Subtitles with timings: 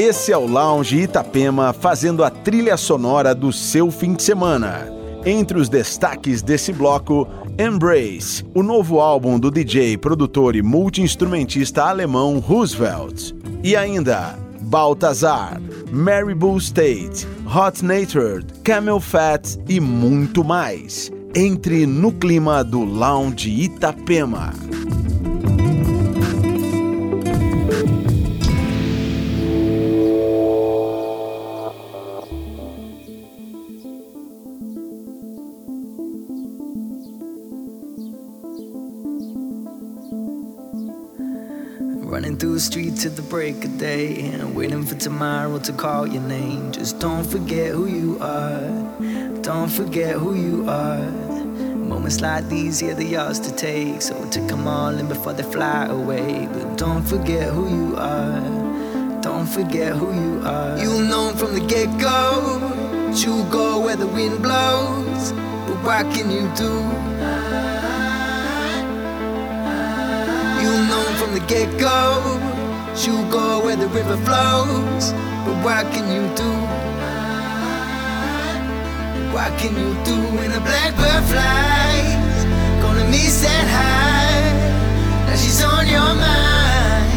[0.00, 4.86] Esse é o Lounge Itapema fazendo a trilha sonora do seu fim de semana.
[5.26, 7.26] Entre os destaques desse bloco,
[7.58, 13.32] Embrace, o novo álbum do DJ, produtor e multi-instrumentista alemão Roosevelt.
[13.60, 15.60] E ainda, Baltazar,
[15.90, 21.10] Maribou State, Hot Natured, Camel Fat e muito mais.
[21.34, 24.52] Entre no clima do Lounge Itapema.
[42.38, 46.22] Through the streets at the break of day and waiting for tomorrow to call your
[46.22, 46.70] name.
[46.70, 48.60] Just don't forget who you are.
[49.42, 51.10] Don't forget who you are.
[51.90, 54.02] Moments like these, yeah, they're yours to take.
[54.02, 56.48] So take them all in before they fly away.
[56.52, 58.40] But don't forget who you are.
[59.20, 60.78] Don't forget who you are.
[60.78, 62.58] You'll know from the get go.
[63.16, 65.32] You'll go where the wind blows.
[65.32, 67.07] But what can you do?
[71.18, 72.22] From the get go.
[72.94, 75.04] She'll go where the river flows.
[75.44, 76.52] But what can you do?
[79.34, 82.38] What can you do when the blackbird flies?
[82.82, 84.46] Gonna miss that high.
[85.26, 87.10] Now she's on your mind.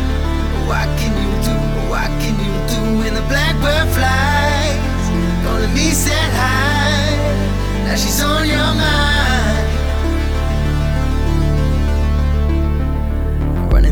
[0.72, 1.56] What can you do?
[1.94, 5.06] What can you do when the blackbird flies?
[5.46, 7.86] Gonna miss that high.
[7.86, 9.71] Now she's on your mind.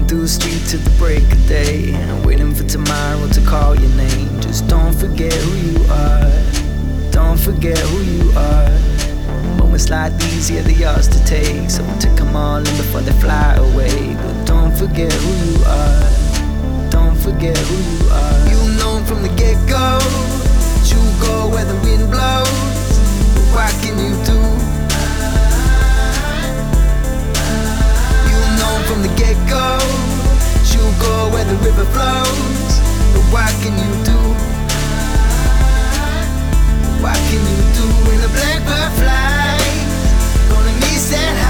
[0.09, 1.93] Through the streets at the break of day
[2.25, 4.41] waiting for tomorrow to call your name.
[4.41, 7.11] Just don't forget who you are.
[7.11, 8.71] Don't forget who you are.
[9.59, 11.69] Moments like these, yeah, they're yours to take.
[11.69, 14.16] So take them all in before they fly away.
[14.16, 16.89] But don't forget who you are.
[16.89, 18.39] Don't forget who you are.
[18.49, 20.01] You know from the get go.
[20.89, 22.50] You go where the wind blows.
[23.35, 24.38] But what can you do?
[29.49, 29.77] Go.
[30.73, 32.71] You go where the river flows.
[33.13, 34.19] But what can you do?
[37.03, 40.01] What can you do when the blackbird flies?
[40.49, 41.48] Gonna miss that high.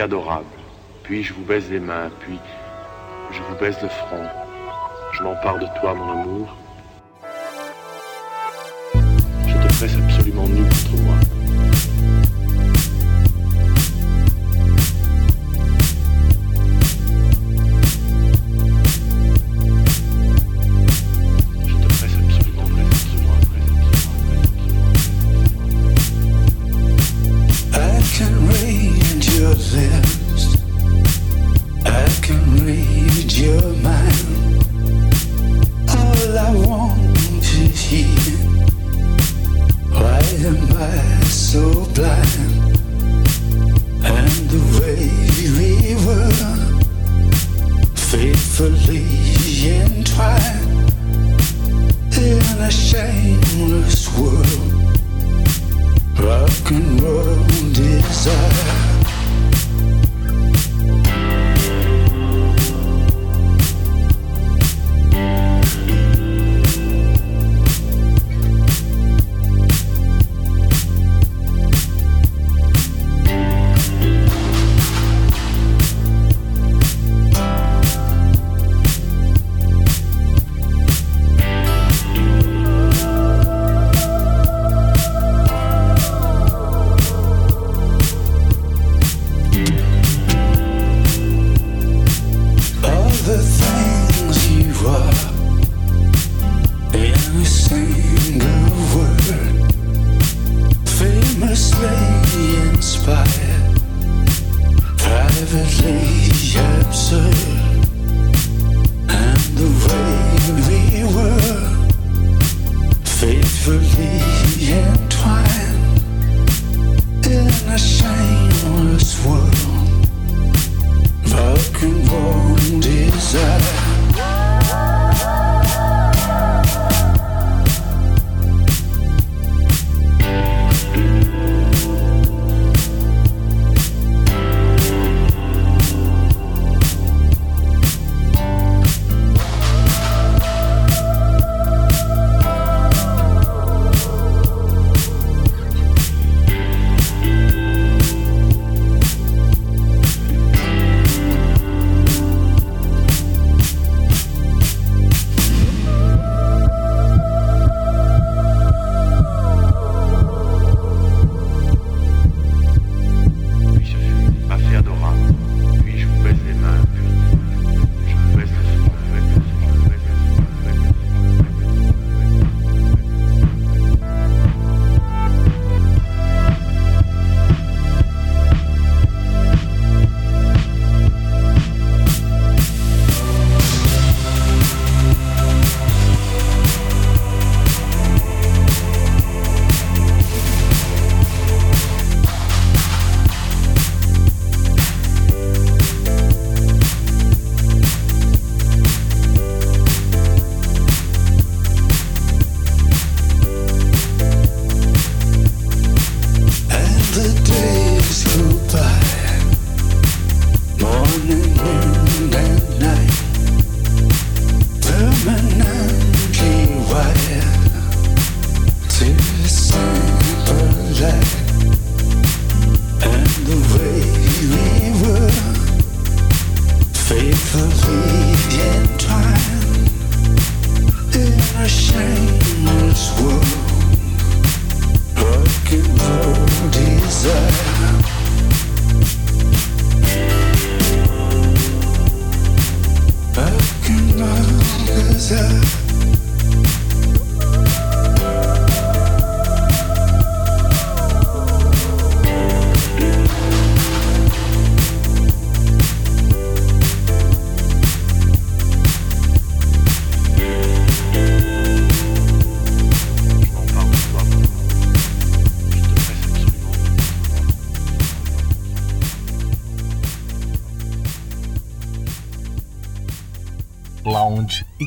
[0.00, 0.46] Adorable.
[1.02, 2.38] Puis je vous baise les mains, puis
[3.30, 4.26] je vous baise le front.
[5.12, 6.65] Je m'empare de toi, mon amour.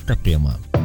[0.10, 0.79] Itapema.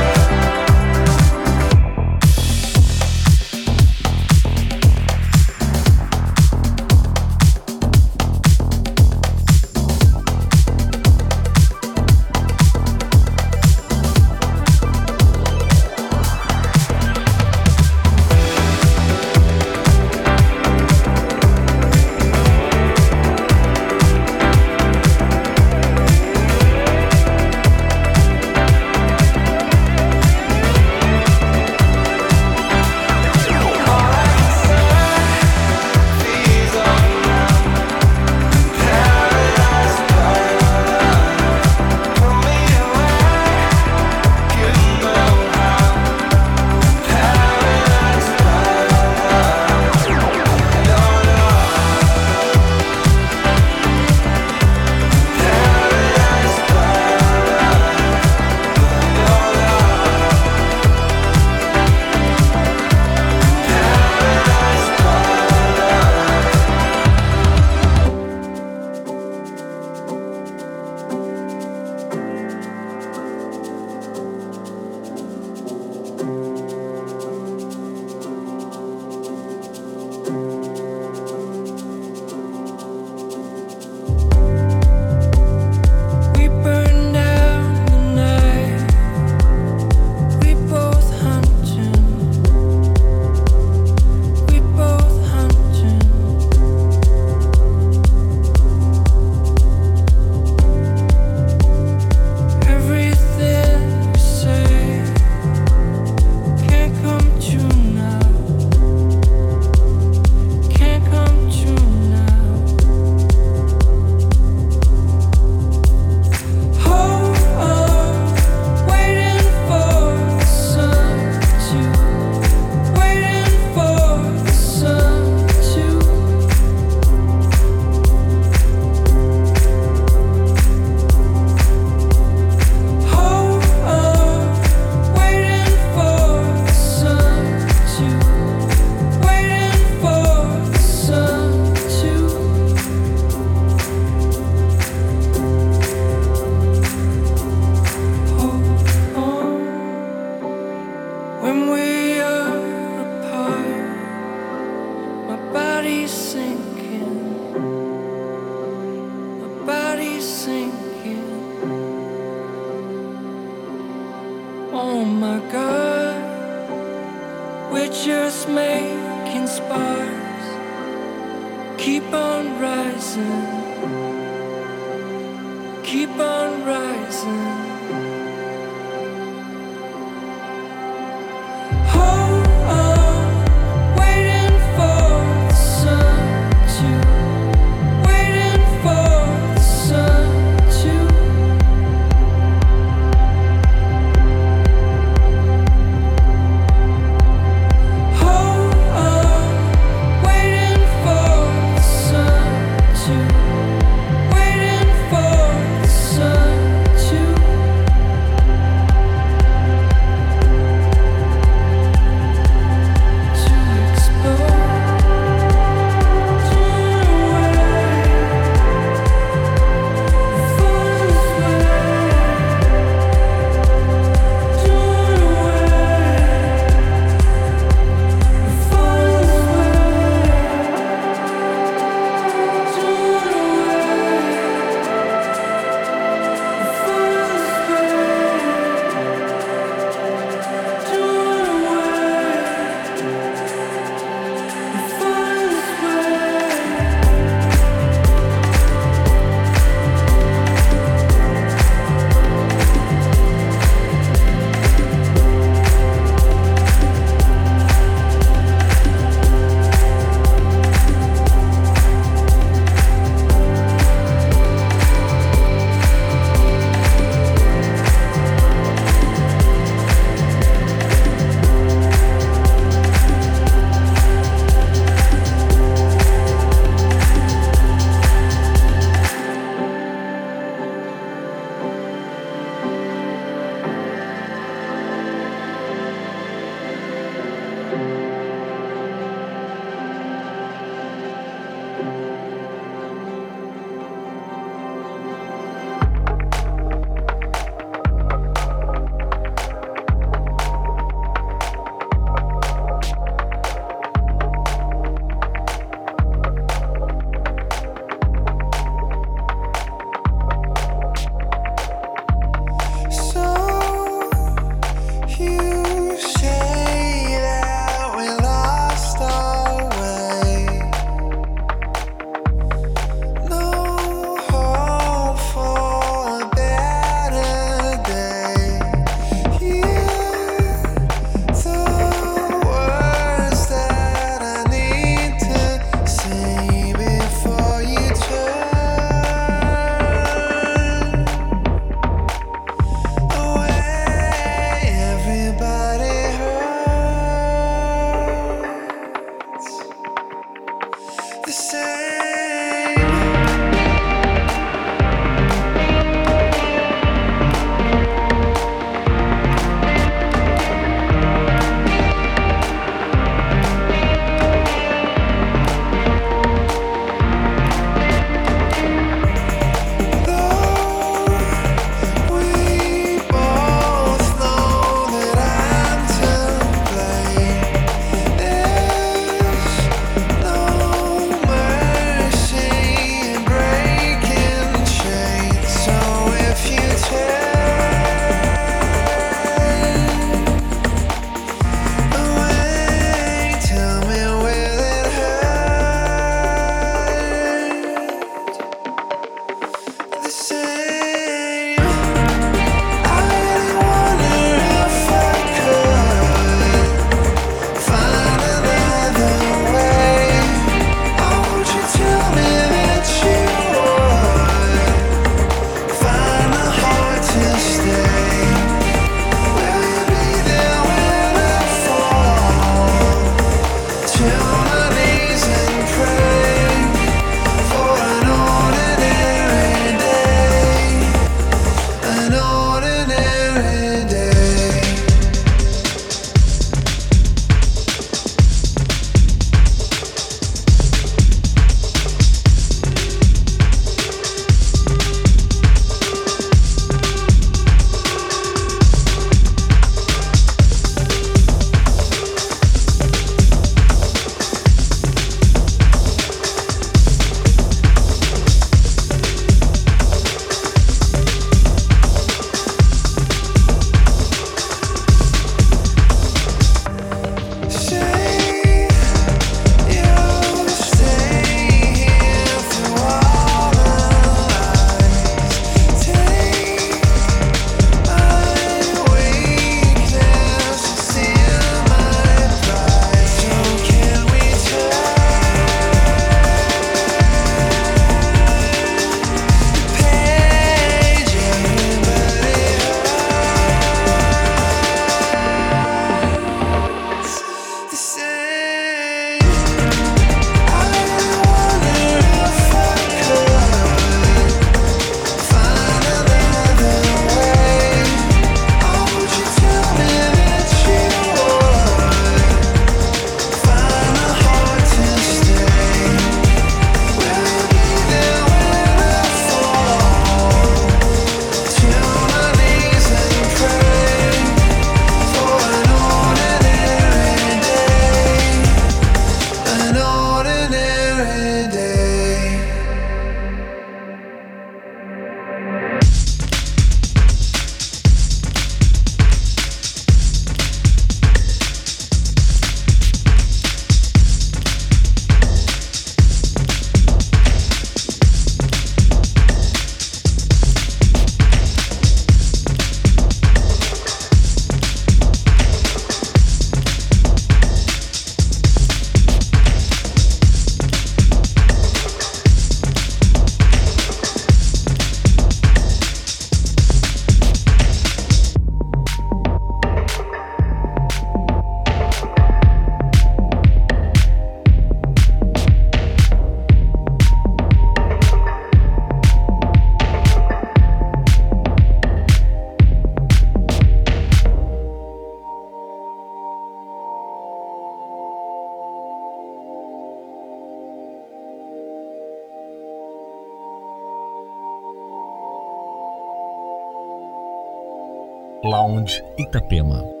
[598.43, 600.00] Lounge Itapema.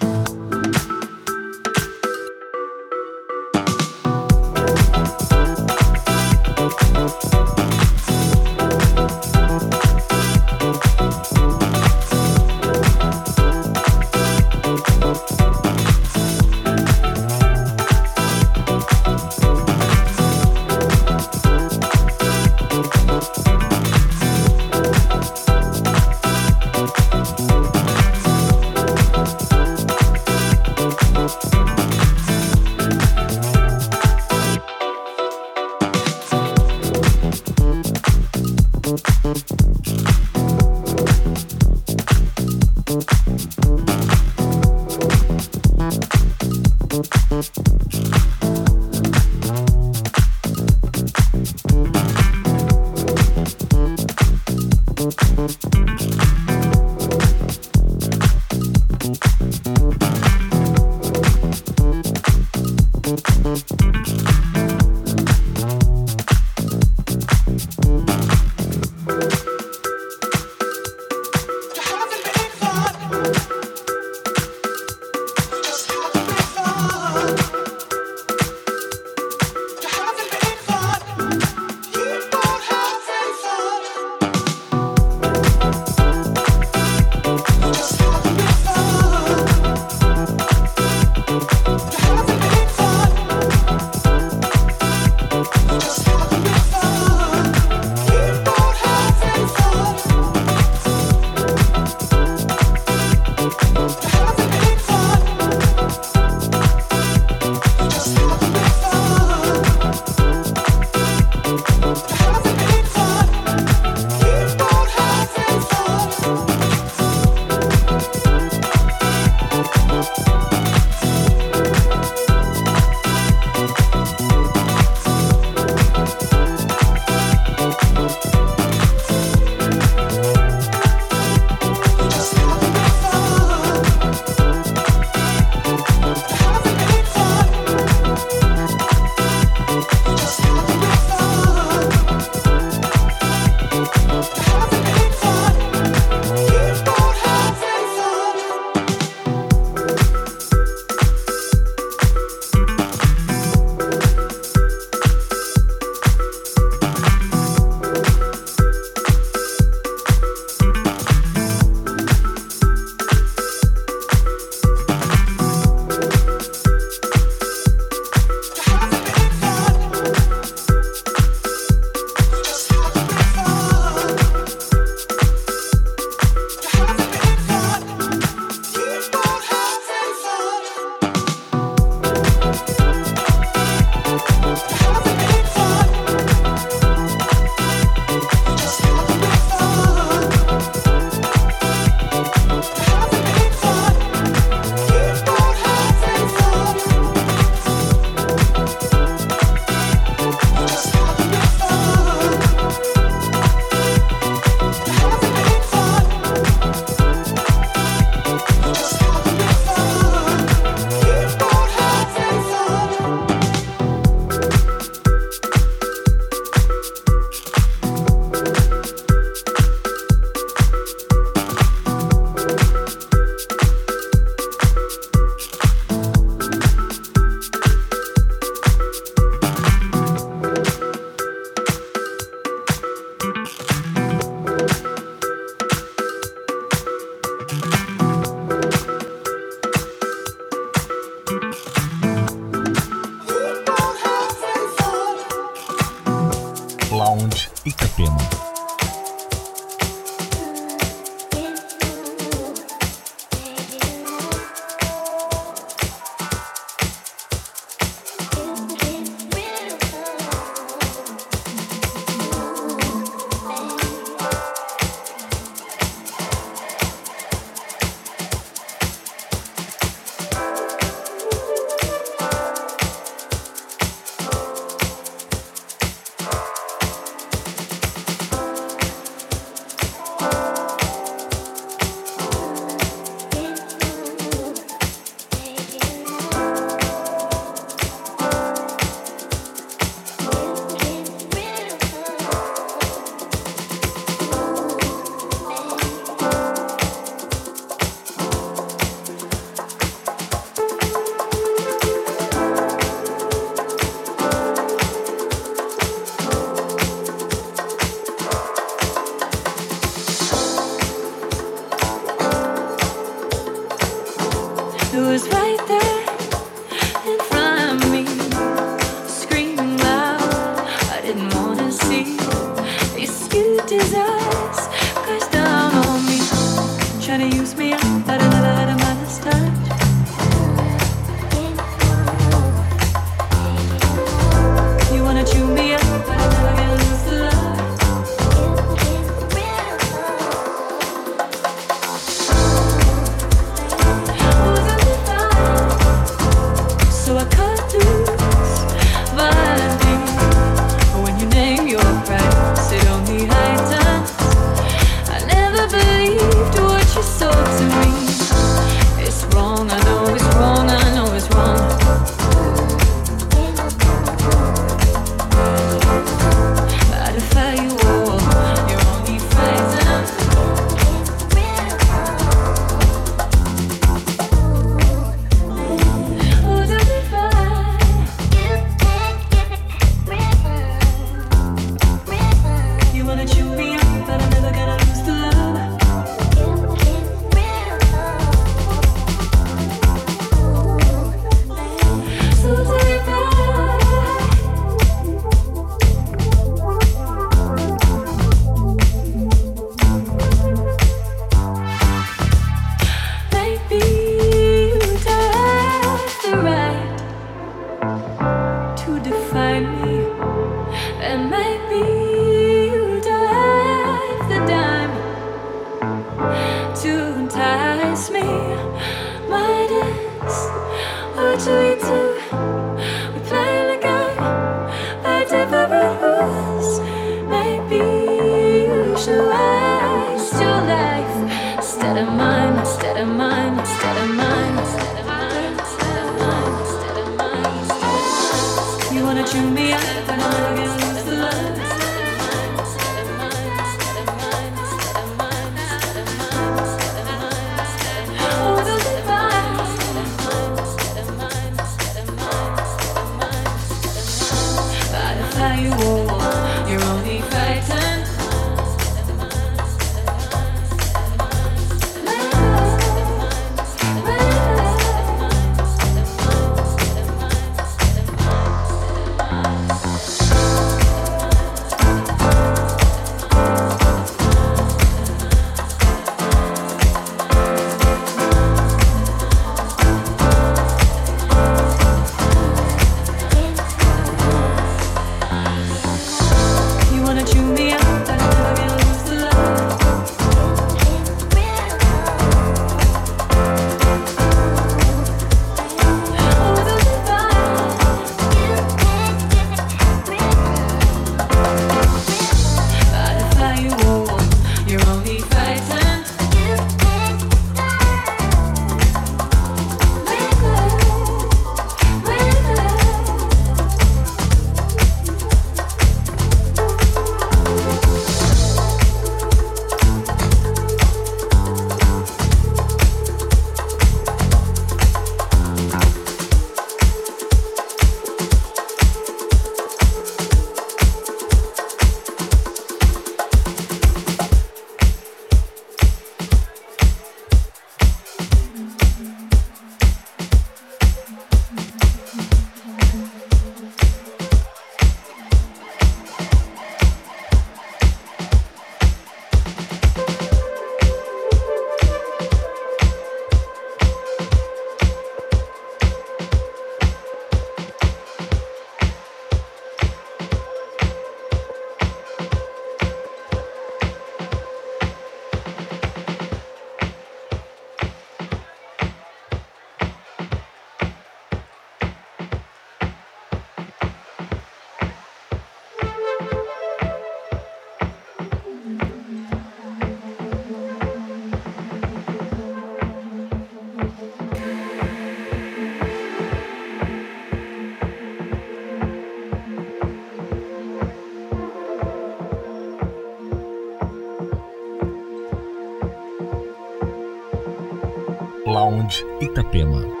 [599.19, 600.00] Itapema.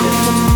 [0.00, 0.49] Até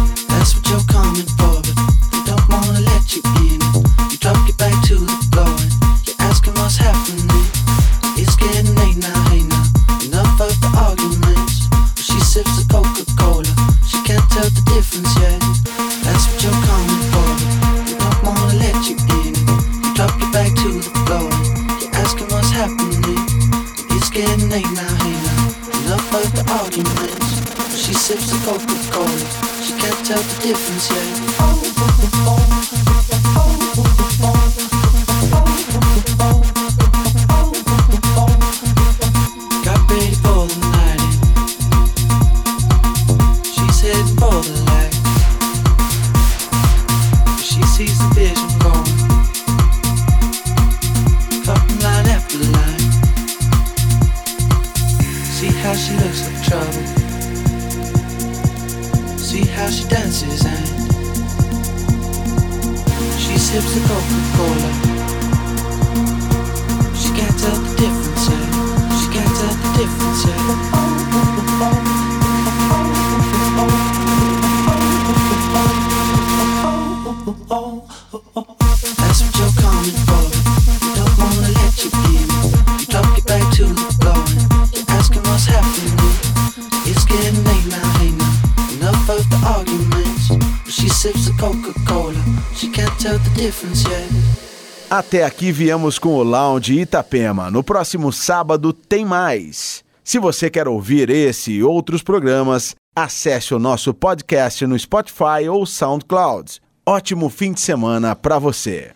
[95.45, 97.51] aqui viemos com o Lounge Itapema.
[97.51, 99.85] No próximo sábado tem mais.
[100.03, 105.67] Se você quer ouvir esse e outros programas, acesse o nosso podcast no Spotify ou
[105.67, 106.63] SoundCloud.
[106.87, 108.93] Ótimo fim de semana para você.